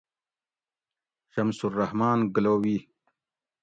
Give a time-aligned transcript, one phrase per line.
[1.33, 2.77] شمس الرّحمٰن گلوی